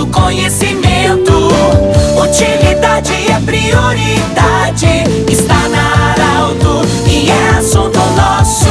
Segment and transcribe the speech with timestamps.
[0.00, 1.50] do conhecimento.
[2.16, 5.04] Utilidade é prioridade.
[5.30, 8.70] Está na Arauto e é assunto nosso.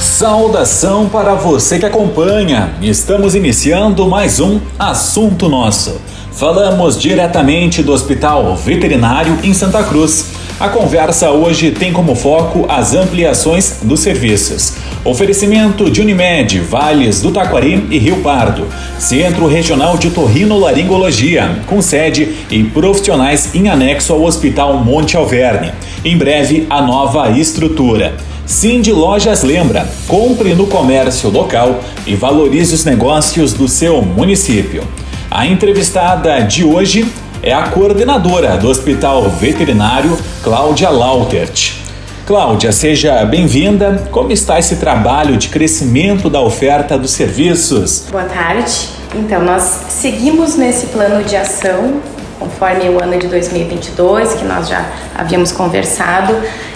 [0.00, 2.74] Saudação para você que acompanha.
[2.82, 6.00] Estamos iniciando mais um Assunto Nosso.
[6.32, 10.26] Falamos diretamente do Hospital Veterinário em Santa Cruz.
[10.58, 14.74] A conversa hoje tem como foco as ampliações dos serviços.
[15.04, 18.68] Oferecimento de Unimed, Vales do Taquari e Rio Pardo.
[19.00, 25.72] Centro Regional de Torrino-Laringologia, com sede e profissionais em anexo ao Hospital Monte Alverne.
[26.04, 28.14] Em breve, a nova estrutura.
[28.46, 34.84] Cindy Lojas lembra: compre no comércio local e valorize os negócios do seu município.
[35.28, 37.04] A entrevistada de hoje
[37.42, 41.81] é a coordenadora do Hospital Veterinário, Cláudia Lautert.
[42.26, 44.08] Cláudia, seja bem-vinda.
[44.12, 48.06] Como está esse trabalho de crescimento da oferta dos serviços?
[48.12, 48.90] Boa tarde.
[49.14, 52.00] Então, nós seguimos nesse plano de ação
[52.38, 54.84] conforme o ano de 2022, que nós já
[55.16, 56.34] havíamos conversado,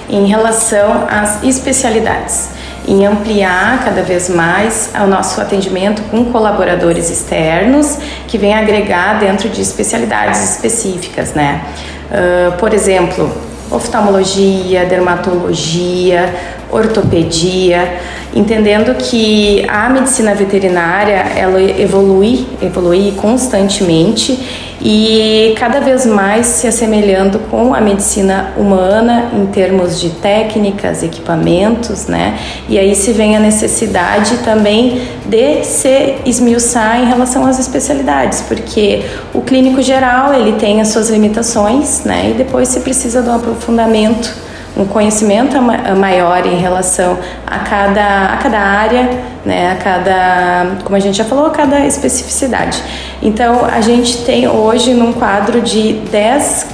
[0.08, 2.50] em relação às especialidades
[2.88, 9.48] em ampliar cada vez mais o nosso atendimento com colaboradores externos que vêm agregar dentro
[9.48, 11.64] de especialidades específicas, né?
[12.08, 13.28] Uh, por exemplo,
[13.70, 16.28] oftalmologia, dermatologia,
[16.70, 17.98] ortopedia,
[18.34, 24.38] entendendo que a medicina veterinária ela evolui, evolui constantemente
[24.80, 32.06] e cada vez mais se assemelhando com a medicina humana em termos de técnicas, equipamentos,
[32.06, 32.38] né?
[32.68, 39.02] E aí se vem a necessidade também de se esmiuçar em relação às especialidades, porque
[39.32, 42.30] o clínico geral ele tem as suas limitações, né?
[42.30, 44.45] E depois se precisa de um aprofundamento
[44.76, 45.56] um conhecimento
[45.96, 49.08] maior em relação a cada, a cada área,
[49.44, 52.82] né, a cada, como a gente já falou, a cada especificidade.
[53.22, 56.66] Então, a gente tem hoje num quadro de 10,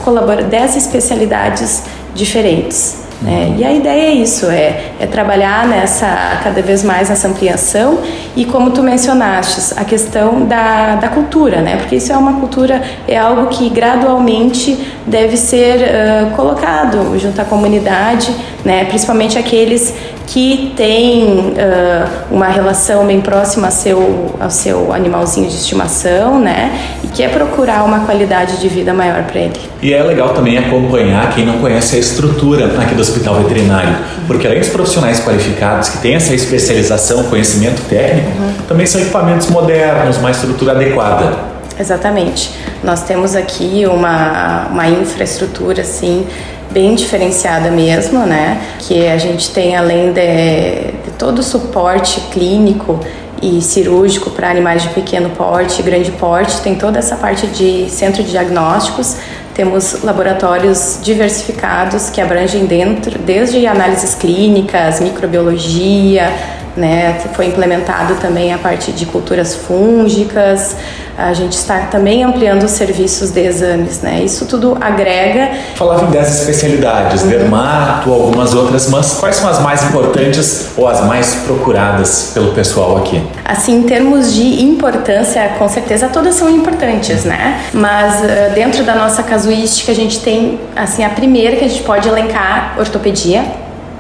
[0.51, 1.85] 10 especialidades
[2.15, 3.02] diferentes.
[3.23, 3.55] Né?
[3.57, 7.99] E a ideia é isso, é, é trabalhar nessa cada vez mais nessa ampliação
[8.37, 11.77] e como tu mencionaste, a questão da, da cultura, né?
[11.77, 17.45] Porque isso é uma cultura, é algo que gradualmente deve ser uh, colocado junto à
[17.45, 18.35] comunidade,
[18.65, 18.85] né?
[18.87, 19.95] Principalmente aqueles
[20.27, 26.73] que têm uh, uma relação bem próxima ao seu, ao seu animalzinho de estimação, né?
[27.05, 29.61] E quer procurar uma qualidade de vida maior para ele.
[29.83, 33.97] E é legal também acompanhar quem não conhece a estrutura aqui do hospital veterinário,
[34.27, 38.53] porque além dos profissionais qualificados que têm essa especialização, conhecimento técnico, uhum.
[38.67, 41.53] também são equipamentos modernos, uma estrutura adequada.
[41.79, 42.51] Exatamente.
[42.83, 46.27] Nós temos aqui uma, uma infraestrutura assim
[46.71, 48.61] bem diferenciada mesmo, né?
[48.79, 52.99] Que a gente tem além de, de todo o suporte clínico
[53.43, 58.23] e cirúrgico para animais de pequeno porte, grande porte, tem toda essa parte de centro
[58.23, 59.17] de diagnósticos,
[59.55, 66.31] temos laboratórios diversificados que abrangem dentro desde análises clínicas, microbiologia,
[66.77, 67.21] né?
[67.35, 70.77] Foi implementado também a parte de culturas fúngicas.
[71.17, 74.23] A gente está também ampliando os serviços de exames, né?
[74.25, 75.51] Isso tudo agrega.
[75.75, 77.29] Falava em 10 especialidades, uhum.
[77.29, 82.97] dermato, algumas outras, mas quais são as mais importantes ou as mais procuradas pelo pessoal
[82.97, 83.23] aqui?
[83.45, 87.61] Assim, em termos de importância, com certeza todas são importantes, né?
[87.75, 91.83] Mas uh, dentro da nossa casuística, a gente tem, assim, a primeira que a gente
[91.83, 93.45] pode elencar, ortopedia,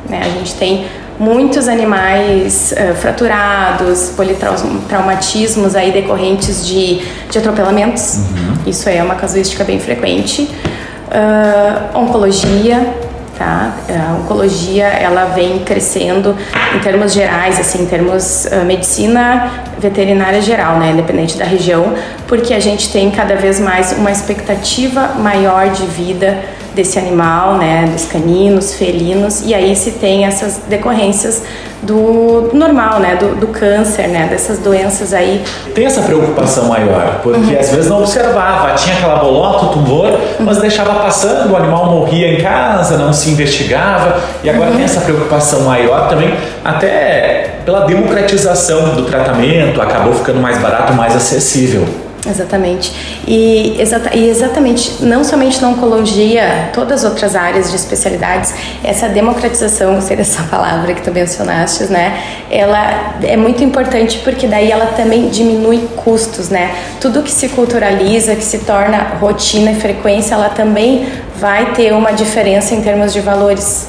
[0.08, 0.22] né?
[0.24, 0.86] A gente tem
[1.18, 7.00] muitos animais uh, fraturados, politraumatismos aí decorrentes de,
[7.30, 8.16] de atropelamentos.
[8.16, 8.54] Uhum.
[8.66, 10.42] Isso é uma casuística bem frequente.
[10.42, 12.94] Uh, oncologia,
[13.42, 13.72] tá?
[13.88, 16.36] A oncologia ela vem crescendo
[16.74, 21.92] em termos gerais, assim, em termos uh, medicina veterinária geral, né, independente da região,
[22.28, 26.38] porque a gente tem cada vez mais uma expectativa maior de vida
[26.72, 31.42] desse animal, né, dos caninos, felinos, e aí se tem essas decorrências
[31.82, 35.42] do normal, né, do, do câncer, né, dessas doenças aí.
[35.74, 37.60] Tem essa preocupação maior, porque uhum.
[37.60, 40.18] às vezes não observava, tinha aquela bolota, o tumor, uhum.
[40.40, 44.76] mas deixava passando, o animal morria em casa, não se investigava, e agora uhum.
[44.76, 46.34] tem essa preocupação maior também,
[46.64, 51.86] até pela democratização do tratamento, acabou ficando mais barato, mais acessível.
[52.24, 52.92] Exatamente.
[53.26, 58.54] E, exata, e exatamente, não somente na oncologia, todas as outras áreas de especialidades,
[58.84, 62.22] essa democratização, gostei dessa palavra que tu mencionaste, né?
[62.48, 66.74] Ela é muito importante porque daí ela também diminui custos, né?
[67.00, 71.08] Tudo que se culturaliza, que se torna rotina e frequência, ela também
[71.40, 73.88] vai ter uma diferença em termos de valores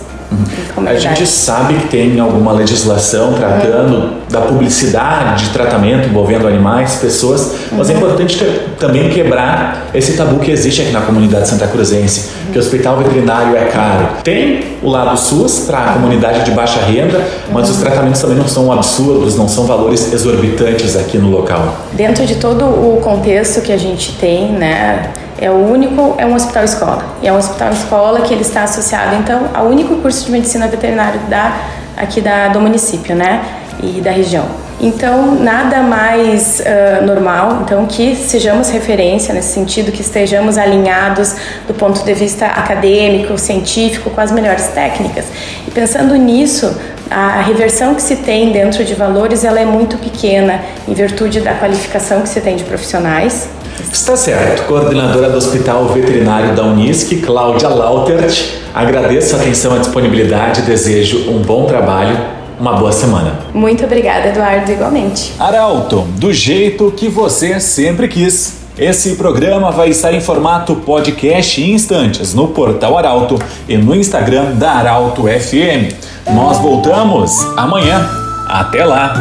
[0.86, 4.12] A gente sabe que tem alguma legislação tratando uhum.
[4.30, 7.42] da publicidade de tratamento envolvendo animais, pessoas,
[7.72, 7.78] uhum.
[7.78, 8.00] mas é uhum.
[8.00, 8.38] importante
[8.80, 12.52] também quebrar esse tabu que existe aqui na comunidade santa cruzense, uhum.
[12.52, 14.08] que o hospital veterinário é caro.
[14.24, 17.22] Tem o lado SUS para a comunidade de baixa renda,
[17.52, 21.78] mas os tratamentos também não são absurdos, não são valores exorbitantes aqui no local.
[21.94, 26.36] Dentro de todo o contexto que a gente tem, né, é o único, é um
[26.36, 27.06] hospital escola.
[27.22, 30.68] E é um hospital escola que ele está associado, então, ao único curso de medicina
[30.68, 31.58] veterinária da,
[31.98, 33.44] aqui da, do município, né?
[33.82, 34.46] E da região.
[34.80, 41.36] Então, nada mais uh, normal, então, que sejamos referência nesse sentido, que estejamos alinhados
[41.68, 45.26] do ponto de vista acadêmico, científico, com as melhores técnicas.
[45.66, 46.76] E pensando nisso,
[47.10, 51.54] a reversão que se tem dentro de valores, ela é muito pequena, em virtude da
[51.54, 53.48] qualificação que se tem de profissionais,
[53.92, 54.68] Está certo.
[54.68, 58.44] Coordenadora do Hospital Veterinário da Unisc, Cláudia Lautert.
[58.74, 60.62] Agradeço a atenção e a disponibilidade.
[60.64, 62.18] Desejo um bom trabalho.
[62.60, 63.40] Uma boa semana.
[63.54, 65.34] Muito obrigada, Eduardo, igualmente.
[65.40, 68.64] Arauto, do jeito que você sempre quis.
[68.78, 73.38] Esse programa vai estar em formato podcast em instantes no portal Arauto
[73.68, 75.94] e no Instagram da Arauto FM.
[76.34, 78.10] Nós voltamos amanhã.
[78.48, 79.14] Até lá!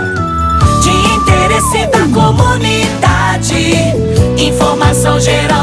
[0.83, 4.12] De interesse da comunidade.
[4.43, 5.62] Informação conhecimento.